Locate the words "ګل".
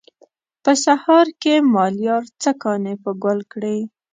3.23-3.39